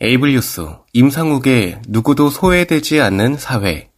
에이블뉴스 0.00 0.68
임상욱의 0.92 1.82
누구도 1.88 2.30
소외되지 2.30 3.00
않는 3.00 3.36
사회. 3.36 3.90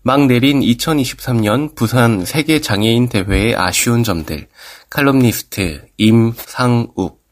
막 0.00 0.26
내린 0.26 0.60
2023년 0.60 1.74
부산 1.74 2.24
세계장애인 2.24 3.10
대회의 3.10 3.54
아쉬운 3.54 4.04
점들. 4.04 4.48
칼럼니스트 4.88 5.86
임상욱. 5.98 7.22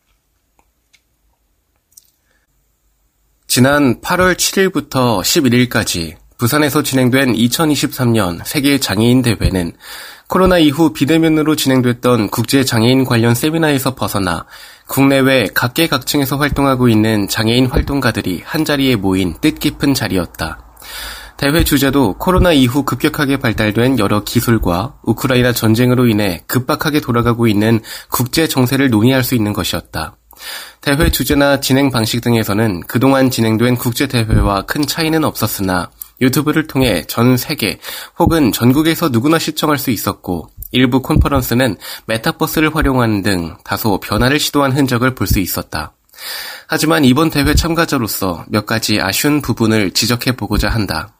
지난 3.47 4.03
8월 4.03 4.35
7일부터 4.35 5.23
11일까지 5.23 6.17
부산에서 6.37 6.83
진행된 6.83 7.33
2023년 7.33 8.45
세계장애인 8.45 9.23
대회는 9.23 9.73
코로나 10.29 10.59
이후 10.59 10.93
비대면으로 10.93 11.55
진행됐던 11.55 12.31
국제 12.31 12.65
장애인 12.65 13.05
관련 13.05 13.35
세미나에서 13.35 13.95
벗어나 13.95 14.45
국내외 14.89 15.49
각계각층에서 15.55 16.37
활동하고 16.37 16.89
있는 16.89 17.29
장애인 17.29 17.67
활동가들이 17.67 18.43
한자리에 18.45 18.97
모인 18.97 19.35
뜻깊은 19.41 19.95
자리였다. 19.95 20.59
대회 21.37 21.65
주제도 21.65 22.15
코로나 22.15 22.53
이후 22.53 22.83
급격하게 22.83 23.37
발달된 23.37 23.99
여러 23.99 24.25
기술과 24.25 24.95
우크라이나 25.03 25.53
전쟁으로 25.53 26.07
인해 26.09 26.43
급박하게 26.47 27.01
돌아가고 27.01 27.47
있는 27.47 27.81
국제 28.11 28.49
정세를 28.49 28.91
논의할 28.91 29.23
수 29.23 29.35
있는 29.35 29.53
것이었다. 29.53 30.17
대회 30.81 31.11
주제나 31.11 31.61
진행 31.61 31.91
방식 31.91 32.21
등에서는 32.21 32.81
그동안 32.87 33.31
진행된 33.31 33.77
국제 33.77 34.07
대회와 34.07 34.63
큰 34.63 34.87
차이는 34.87 35.25
없었으나 35.25 35.91
유튜브를 36.21 36.67
통해 36.67 37.05
전 37.07 37.37
세계 37.37 37.79
혹은 38.19 38.53
전국에서 38.53 39.09
누구나 39.11 39.39
시청할 39.39 39.79
수 39.79 39.91
있었고 39.91 40.49
일부 40.73 41.03
콘퍼런스는 41.03 41.77
메타버스를 42.07 42.75
활용하는 42.75 43.23
등 43.23 43.57
다소 43.65 44.01
변화를 44.01 44.39
시도한 44.39 44.73
흔적을 44.73 45.15
볼 45.15 45.27
수 45.27 45.41
있었다. 45.41 45.93
하지만 46.67 47.05
이번 47.05 47.31
대회 47.31 47.55
참가자로서 47.55 48.45
몇 48.49 48.65
가지 48.67 49.01
아쉬운 49.01 49.43
부분을 49.43 49.91
지적해 49.93 50.37
보고자 50.37 50.69
한다. 50.69 51.15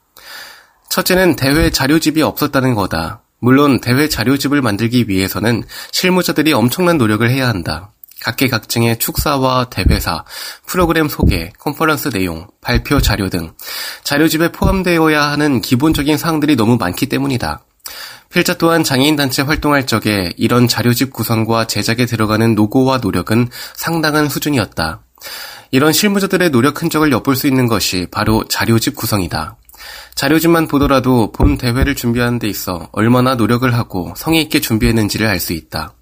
첫째는 0.89 1.37
대회 1.37 1.71
자료집이 1.71 2.23
없었다는 2.23 2.75
거다. 2.75 3.23
물론 3.39 3.81
대회 3.81 4.09
자료집을 4.09 4.63
만들기 4.63 5.05
위해서는 5.09 5.63
실무자들이 5.93 6.53
엄청난 6.55 6.97
노력을 6.97 7.29
해야 7.29 7.49
한다. 7.49 7.91
각계각층의 8.21 8.99
축사와 8.99 9.67
대회사, 9.71 10.25
프로그램 10.67 11.09
소개, 11.09 11.53
컨퍼런스 11.59 12.11
내용, 12.11 12.49
발표 12.61 13.01
자료 13.01 13.29
등 13.29 13.53
자료집에 14.05 14.53
포함되어야 14.53 15.23
하는 15.23 15.61
기본적인 15.61 16.17
사항들이 16.19 16.57
너무 16.57 16.77
많기 16.77 17.07
때문이다. 17.07 17.63
필자 18.33 18.55
또한 18.55 18.83
장애인단체 18.83 19.43
활동할 19.43 19.87
적에 19.87 20.33
이런 20.37 20.67
자료집 20.67 21.13
구성과 21.13 21.67
제작에 21.67 22.07
들어가는 22.07 22.55
노고와 22.55 22.99
노력은 22.99 23.49
상당한 23.75 24.29
수준이었다. 24.29 25.03
이런 25.71 25.93
실무자들의 25.93 26.51
노력 26.51 26.83
흔적을 26.83 27.13
엿볼 27.13 27.37
수 27.37 27.47
있는 27.47 27.67
것이 27.67 28.07
바로 28.11 28.45
자료집 28.49 28.97
구성이다. 28.97 29.57
자료집만 30.15 30.69
보더라도 30.69 31.33
본 31.33 31.59
대회를 31.59 31.95
준비하는 31.95 32.39
데 32.39 32.49
있어 32.49 32.89
얼마나 32.93 33.35
노력을 33.35 33.73
하고 33.75 34.15
성의 34.17 34.43
있게 34.43 34.61
준비했는지를 34.61 35.27
알 35.27 35.39
수 35.39 35.53
있다. 35.53 35.93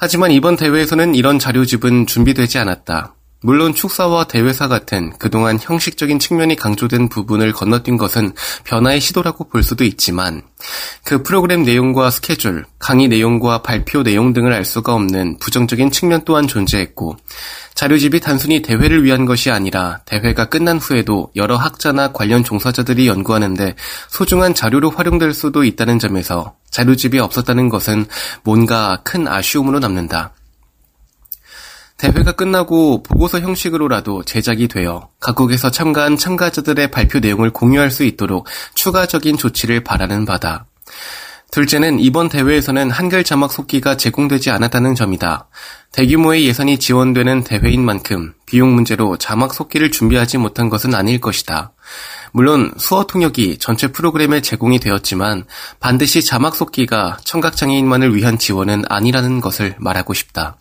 하지만 0.00 0.30
이번 0.30 0.54
대회에서는 0.56 1.16
이런 1.16 1.40
자료집은 1.40 2.06
준비되지 2.06 2.58
않았다. 2.58 3.16
물론 3.40 3.72
축사와 3.72 4.24
대회사 4.24 4.66
같은 4.66 5.12
그동안 5.18 5.58
형식적인 5.60 6.18
측면이 6.20 6.56
강조된 6.56 7.08
부분을 7.08 7.52
건너뛴 7.52 7.96
것은 7.96 8.32
변화의 8.64 9.00
시도라고 9.00 9.48
볼 9.48 9.62
수도 9.62 9.84
있지만 9.84 10.42
그 11.04 11.22
프로그램 11.22 11.62
내용과 11.62 12.10
스케줄, 12.10 12.64
강의 12.80 13.06
내용과 13.08 13.62
발표 13.62 14.02
내용 14.02 14.32
등을 14.32 14.52
알 14.52 14.64
수가 14.64 14.94
없는 14.94 15.38
부정적인 15.38 15.92
측면 15.92 16.22
또한 16.24 16.48
존재했고 16.48 17.16
자료집이 17.74 18.18
단순히 18.18 18.60
대회를 18.62 19.04
위한 19.04 19.24
것이 19.24 19.52
아니라 19.52 20.00
대회가 20.04 20.46
끝난 20.46 20.78
후에도 20.78 21.30
여러 21.36 21.56
학자나 21.56 22.12
관련 22.12 22.42
종사자들이 22.42 23.06
연구하는데 23.06 23.76
소중한 24.08 24.54
자료로 24.54 24.90
활용될 24.90 25.32
수도 25.32 25.62
있다는 25.62 26.00
점에서 26.00 26.57
자료집이 26.70 27.18
없었다는 27.18 27.68
것은 27.68 28.06
뭔가 28.44 29.00
큰 29.04 29.28
아쉬움으로 29.28 29.78
남는다. 29.78 30.32
대회가 31.98 32.32
끝나고 32.32 33.02
보고서 33.02 33.40
형식으로라도 33.40 34.22
제작이 34.22 34.68
되어 34.68 35.10
각국에서 35.18 35.72
참가한 35.72 36.16
참가자들의 36.16 36.92
발표 36.92 37.18
내용을 37.18 37.50
공유할 37.50 37.90
수 37.90 38.04
있도록 38.04 38.46
추가적인 38.74 39.36
조치를 39.36 39.82
바라는 39.82 40.24
바다. 40.24 40.66
둘째는 41.50 41.98
이번 41.98 42.28
대회에서는 42.28 42.90
한글 42.90 43.24
자막 43.24 43.50
속기가 43.50 43.96
제공되지 43.96 44.50
않았다는 44.50 44.94
점이다. 44.94 45.48
대규모의 45.92 46.46
예산이 46.46 46.78
지원되는 46.78 47.44
대회인 47.44 47.84
만큼 47.84 48.34
비용 48.46 48.74
문제로 48.74 49.16
자막 49.16 49.54
속기를 49.54 49.90
준비하지 49.90 50.38
못한 50.38 50.68
것은 50.68 50.94
아닐 50.94 51.20
것이다. 51.20 51.72
물론 52.32 52.72
수어 52.76 53.04
통역이 53.04 53.58
전체 53.58 53.88
프로그램에 53.88 54.40
제공이 54.40 54.80
되었지만 54.80 55.44
반드시 55.80 56.22
자막 56.22 56.54
속기가 56.54 57.18
청각장애인만을 57.24 58.14
위한 58.14 58.38
지원은 58.38 58.84
아니라는 58.88 59.40
것을 59.40 59.74
말하고 59.78 60.14
싶다. 60.14 60.58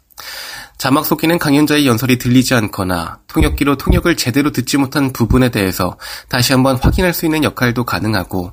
자막 0.77 1.07
속기는 1.07 1.39
강연자의 1.39 1.87
연설이 1.87 2.19
들리지 2.19 2.53
않거나 2.53 3.19
통역기로 3.27 3.77
통역을 3.77 4.15
제대로 4.15 4.51
듣지 4.51 4.77
못한 4.77 5.11
부분에 5.11 5.49
대해서 5.49 5.97
다시 6.29 6.53
한번 6.53 6.75
확인할 6.75 7.15
수 7.15 7.25
있는 7.25 7.43
역할도 7.43 7.83
가능하고 7.83 8.51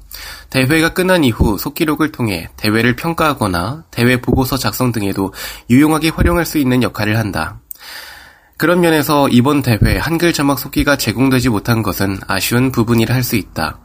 대회가 0.50 0.94
끝난 0.94 1.24
이후 1.24 1.58
속기록을 1.58 2.12
통해 2.12 2.48
대회를 2.56 2.96
평가하거나 2.96 3.84
대회 3.90 4.20
보고서 4.20 4.56
작성 4.56 4.92
등에도 4.92 5.32
유용하게 5.70 6.10
활용할 6.10 6.46
수 6.46 6.58
있는 6.58 6.82
역할을 6.82 7.18
한다. 7.18 7.60
그런 8.56 8.80
면에서 8.80 9.28
이번 9.28 9.62
대회 9.62 9.98
한글 9.98 10.32
자막 10.32 10.58
속기가 10.58 10.96
제공되지 10.96 11.48
못한 11.48 11.82
것은 11.82 12.18
아쉬운 12.28 12.70
부분이라 12.70 13.14
할 13.14 13.24
수 13.24 13.36
있다. 13.36 13.78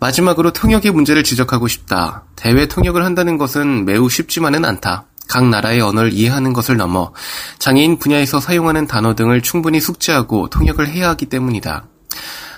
마지막으로 0.00 0.52
통역의 0.52 0.90
문제를 0.90 1.22
지적하고 1.22 1.68
싶다. 1.68 2.24
대회 2.36 2.66
통역을 2.66 3.04
한다는 3.04 3.38
것은 3.38 3.84
매우 3.84 4.10
쉽지만은 4.10 4.64
않다. 4.64 5.06
각 5.28 5.48
나라의 5.48 5.80
언어를 5.80 6.12
이해하는 6.12 6.52
것을 6.52 6.76
넘어 6.76 7.12
장애인 7.58 7.98
분야에서 7.98 8.40
사용하는 8.40 8.86
단어 8.86 9.14
등을 9.14 9.40
충분히 9.40 9.80
숙지하고 9.80 10.50
통역을 10.50 10.88
해야 10.88 11.08
하기 11.10 11.26
때문이다. 11.26 11.86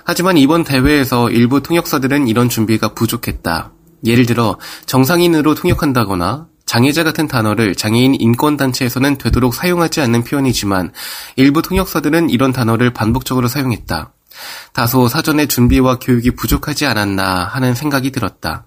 하지만 0.07 0.39
이번 0.39 0.63
대회에서 0.63 1.31
일부 1.31 1.61
통역사들은 1.61 2.29
이런 2.29 2.49
준비가 2.49 2.95
부족했다. 2.95 3.73
예를 4.05 4.25
들어 4.25 4.57
정상인으로 4.87 5.57
통역한다거나 5.57 6.47
장애자 6.65 7.03
같은 7.03 7.27
단어를 7.27 7.75
장애인 7.75 8.15
인권단체에서는 8.15 9.19
되도록 9.19 9.55
사용하지 9.55 10.01
않는 10.03 10.23
표현이지만 10.23 10.93
일부 11.35 11.61
통역사들은 11.61 12.31
이런 12.31 12.53
단어를 12.53 12.93
반복적으로 12.93 13.49
사용했다. 13.49 14.13
다소 14.73 15.09
사전의 15.09 15.49
준비와 15.49 15.99
교육이 15.99 16.33
부족하지 16.33 16.87
않았나 16.87 17.45
하는 17.45 17.75
생각이 17.75 18.13
들었다. 18.13 18.67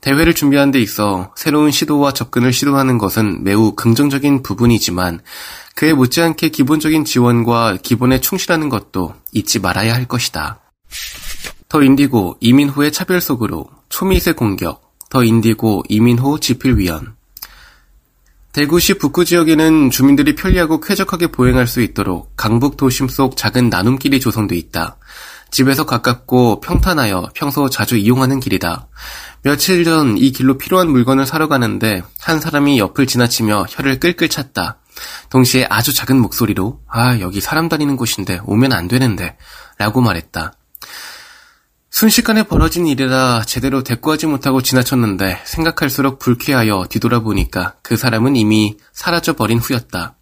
대회를 0.00 0.34
준비하는 0.34 0.70
데 0.70 0.80
있어 0.80 1.32
새로운 1.36 1.70
시도와 1.70 2.12
접근을 2.12 2.52
시도하는 2.52 2.98
것은 2.98 3.42
매우 3.44 3.72
긍정적인 3.74 4.42
부분이지만 4.42 5.20
그에 5.74 5.92
못지않게 5.92 6.50
기본적인 6.50 7.04
지원과 7.04 7.78
기본에 7.82 8.20
충실하는 8.20 8.68
것도 8.68 9.14
잊지 9.32 9.60
말아야 9.60 9.94
할 9.94 10.06
것이다. 10.06 10.60
더 11.68 11.82
인디고 11.82 12.36
이민호의 12.40 12.92
차별 12.92 13.20
속으로 13.20 13.68
초미세 13.88 14.32
공격 14.32 14.94
더 15.10 15.22
인디고 15.22 15.84
이민호 15.88 16.38
지필위원 16.40 17.16
대구시 18.52 18.94
북구 18.94 19.24
지역에는 19.24 19.90
주민들이 19.90 20.34
편리하고 20.34 20.80
쾌적하게 20.80 21.28
보행할 21.28 21.66
수 21.66 21.80
있도록 21.80 22.32
강북 22.36 22.76
도심 22.76 23.08
속 23.08 23.36
작은 23.36 23.68
나눔길이 23.68 24.18
조성돼 24.18 24.56
있다. 24.56 24.96
집에서 25.50 25.86
가깝고 25.86 26.60
평탄하여 26.60 27.30
평소 27.34 27.68
자주 27.70 27.96
이용하는 27.96 28.40
길이다. 28.40 28.88
며칠 29.42 29.84
전 29.84 30.16
이 30.18 30.32
길로 30.32 30.58
필요한 30.58 30.90
물건을 30.90 31.24
사러 31.26 31.48
가는데 31.48 32.02
한 32.20 32.40
사람이 32.40 32.78
옆을 32.78 33.06
지나치며 33.06 33.66
혀를 33.70 34.00
끌끌 34.00 34.28
찼다. 34.28 34.78
동시에 35.30 35.66
아주 35.70 35.94
작은 35.94 36.18
목소리로 36.20 36.80
아 36.88 37.20
여기 37.20 37.40
사람 37.40 37.68
다니는 37.68 37.96
곳인데 37.96 38.40
오면 38.44 38.72
안 38.72 38.88
되는데 38.88 39.36
라고 39.78 40.00
말했다. 40.00 40.52
순식간에 41.90 42.42
벌어진 42.44 42.86
일이라 42.86 43.42
제대로 43.46 43.82
대꾸하지 43.82 44.26
못하고 44.26 44.60
지나쳤는데 44.62 45.40
생각할수록 45.44 46.18
불쾌하여 46.18 46.86
뒤돌아보니까 46.90 47.76
그 47.82 47.96
사람은 47.96 48.36
이미 48.36 48.76
사라져버린 48.92 49.58
후였다. 49.58 50.14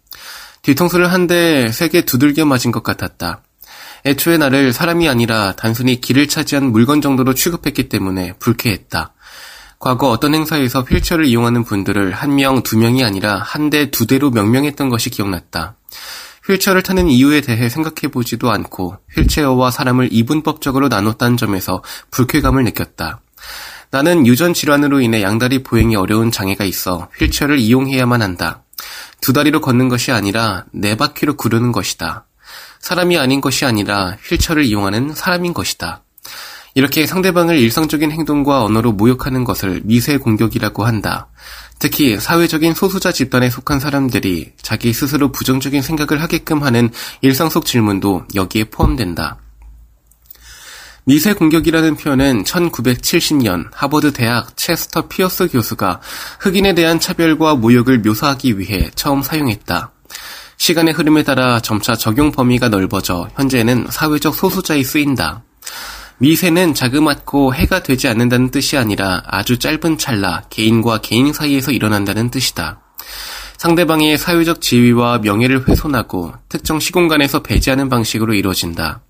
뒤통수를 0.61 1.11
한 1.11 1.27
대 1.27 1.69
세게 1.71 2.05
두들겨 2.05 2.45
맞은 2.45 2.71
것 2.71 2.83
같았다. 2.83 3.41
애초에 4.05 4.37
나를 4.37 4.73
사람이 4.73 5.07
아니라 5.09 5.53
단순히 5.53 5.99
길을 5.99 6.27
차지한 6.27 6.71
물건 6.71 7.01
정도로 7.01 7.33
취급했기 7.33 7.89
때문에 7.89 8.33
불쾌했다. 8.39 9.13
과거 9.79 10.09
어떤 10.09 10.33
행사에서 10.33 10.81
휠체어를 10.81 11.25
이용하는 11.25 11.63
분들을 11.63 12.11
한 12.11 12.35
명, 12.35 12.63
두 12.63 12.77
명이 12.77 13.03
아니라 13.03 13.37
한 13.37 13.69
대, 13.69 13.91
두 13.91 14.07
대로 14.07 14.31
명명했던 14.31 14.89
것이 14.89 15.09
기억났다. 15.09 15.75
휠체어를 16.47 16.81
타는 16.81 17.09
이유에 17.09 17.41
대해 17.41 17.69
생각해보지도 17.69 18.49
않고 18.49 18.97
휠체어와 19.15 19.69
사람을 19.69 20.09
이분법적으로 20.11 20.87
나눴다는 20.87 21.37
점에서 21.37 21.83
불쾌감을 22.09 22.63
느꼈다. 22.63 23.19
나는 23.91 24.25
유전 24.25 24.53
질환으로 24.53 25.01
인해 25.01 25.21
양다리 25.21 25.63
보행이 25.63 25.95
어려운 25.95 26.31
장애가 26.31 26.65
있어 26.65 27.09
휠체어를 27.19 27.59
이용해야만 27.59 28.21
한다. 28.21 28.63
두 29.21 29.33
다리로 29.33 29.61
걷는 29.61 29.89
것이 29.89 30.11
아니라 30.11 30.65
네 30.71 30.95
바퀴로 30.95 31.35
구르는 31.35 31.71
것이다. 31.71 32.25
사람이 32.79 33.17
아닌 33.17 33.41
것이 33.41 33.65
아니라 33.65 34.17
휠체어를 34.27 34.63
이용하는 34.63 35.13
사람인 35.13 35.53
것이다. 35.53 36.03
이렇게 36.77 37.07
상대방을 37.07 37.57
일상적인 37.57 38.11
행동과 38.11 38.63
언어로 38.63 38.91
모욕하는 38.91 39.43
것을 39.43 39.81
미세 39.83 40.17
공격이라고 40.17 40.85
한다. 40.85 41.27
특히 41.79 42.19
사회적인 42.19 42.73
소수자 42.73 43.11
집단에 43.11 43.49
속한 43.49 43.79
사람들이 43.79 44.53
자기 44.61 44.93
스스로 44.93 45.31
부정적인 45.31 45.81
생각을 45.81 46.21
하게끔 46.21 46.63
하는 46.63 46.91
일상 47.21 47.49
속 47.49 47.65
질문도 47.65 48.27
여기에 48.35 48.65
포함된다. 48.65 49.37
미세 51.03 51.33
공격이라는 51.33 51.95
표현은 51.95 52.43
1970년 52.43 53.69
하버드 53.71 54.11
대학 54.11 54.57
체스터 54.57 55.07
피어스 55.07 55.47
교수가 55.47 56.01
흑인에 56.41 56.75
대한 56.75 56.99
차별과 56.99 57.55
모욕을 57.55 57.99
묘사하기 57.99 58.59
위해 58.59 58.91
처음 58.93 59.21
사용했다. 59.21 59.93
시간의 60.57 60.93
흐름에 60.93 61.23
따라 61.23 61.59
점차 61.59 61.95
적용 61.95 62.31
범위가 62.31 62.69
넓어져 62.69 63.29
현재는 63.35 63.87
사회적 63.89 64.35
소수자에 64.35 64.83
쓰인다. 64.83 65.43
미세는 66.19 66.73
자그맣고 66.73 67.53
해가 67.53 67.83
되지 67.83 68.07
않는다는 68.07 68.49
뜻이 68.49 68.75
아니라 68.75 69.21
아주 69.27 69.59
짧은 69.59 69.99
찰나 69.99 70.43
개인과 70.49 71.01
개인 71.01 71.31
사이에서 71.31 71.71
일어난다는 71.71 72.31
뜻이다. 72.31 72.81
상대방의 73.57 74.17
사회적 74.17 74.61
지위와 74.61 75.19
명예를 75.19 75.67
훼손하고 75.67 76.33
특정 76.47 76.79
시공간에서 76.79 77.41
배제하는 77.41 77.89
방식으로 77.89 78.33
이루어진다. 78.33 79.01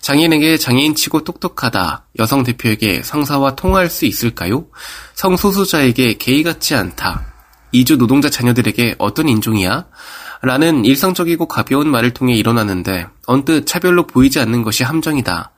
장애인에게 0.00 0.58
장애인치고 0.58 1.24
똑똑하다. 1.24 2.06
여성 2.18 2.42
대표에게 2.42 3.02
상사와 3.02 3.54
통화할 3.54 3.88
수 3.88 4.04
있을까요? 4.04 4.66
성소수자에게 5.14 6.18
게이 6.18 6.42
같지 6.42 6.74
않다. 6.74 7.26
이주 7.72 7.96
노동자 7.96 8.28
자녀들에게 8.28 8.96
어떤 8.98 9.28
인종이야? 9.28 9.86
라는 10.46 10.84
일상적이고 10.84 11.48
가벼운 11.48 11.88
말을 11.88 12.12
통해 12.12 12.36
일어나는데 12.36 13.08
언뜻 13.26 13.66
차별로 13.66 14.06
보이지 14.06 14.38
않는 14.38 14.62
것이 14.62 14.84
함정이다. 14.84 15.50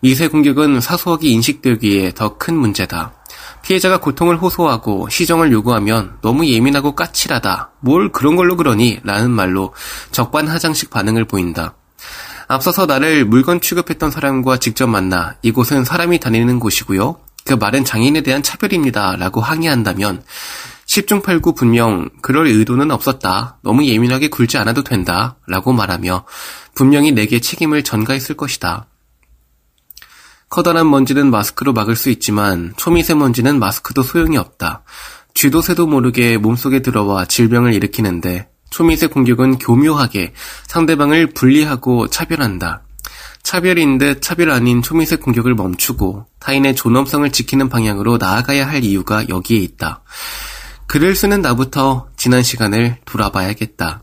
미세 0.00 0.28
공격은 0.28 0.82
사소하게 0.82 1.28
인식되기에 1.28 2.12
더 2.12 2.36
큰 2.36 2.54
문제다. 2.54 3.14
피해자가 3.62 3.98
고통을 3.98 4.36
호소하고 4.36 5.08
시정을 5.08 5.52
요구하면 5.52 6.18
너무 6.20 6.46
예민하고 6.46 6.94
까칠하다. 6.94 7.70
뭘 7.80 8.12
그런 8.12 8.36
걸로 8.36 8.58
그러니? 8.58 9.00
라는 9.04 9.30
말로 9.30 9.72
적반하장식 10.10 10.90
반응을 10.90 11.24
보인다. 11.24 11.74
앞서서 12.46 12.84
나를 12.84 13.24
물건 13.24 13.62
취급했던 13.62 14.10
사람과 14.10 14.58
직접 14.58 14.86
만나 14.86 15.36
이곳은 15.40 15.84
사람이 15.84 16.20
다니는 16.20 16.60
곳이고요. 16.60 17.16
그 17.46 17.54
말은 17.54 17.86
장애인에 17.86 18.20
대한 18.20 18.42
차별입니다. 18.42 19.16
라고 19.16 19.40
항의한다면 19.40 20.22
10중 20.96 21.22
8구 21.22 21.54
분명 21.54 22.08
그럴 22.22 22.46
의도는 22.46 22.90
없었다. 22.90 23.58
너무 23.62 23.84
예민하게 23.84 24.28
굴지 24.28 24.56
않아도 24.56 24.82
된다. 24.82 25.36
라고 25.46 25.72
말하며 25.72 26.24
분명히 26.74 27.12
내게 27.12 27.38
책임을 27.38 27.84
전가했을 27.84 28.34
것이다. 28.36 28.86
커다란 30.48 30.88
먼지는 30.88 31.30
마스크로 31.30 31.74
막을 31.74 31.96
수 31.96 32.08
있지만 32.08 32.72
초미세먼지는 32.76 33.58
마스크도 33.58 34.02
소용이 34.02 34.38
없다. 34.38 34.84
쥐도 35.34 35.60
새도 35.60 35.86
모르게 35.86 36.38
몸속에 36.38 36.80
들어와 36.80 37.26
질병을 37.26 37.74
일으키는데 37.74 38.48
초미세 38.70 39.08
공격은 39.08 39.58
교묘하게 39.58 40.32
상대방을 40.66 41.34
분리하고 41.34 42.08
차별한다. 42.08 42.84
차별인 43.42 43.98
듯 43.98 44.22
차별 44.22 44.50
아닌 44.50 44.80
초미세 44.80 45.16
공격을 45.16 45.54
멈추고 45.54 46.26
타인의 46.40 46.74
존엄성을 46.74 47.30
지키는 47.30 47.68
방향으로 47.68 48.16
나아가야 48.16 48.66
할 48.66 48.82
이유가 48.82 49.28
여기에 49.28 49.58
있다. 49.58 50.02
글을 50.86 51.16
쓰는 51.16 51.42
나부터 51.42 52.08
지난 52.16 52.42
시간을 52.42 52.98
돌아봐야겠다. 53.04 54.02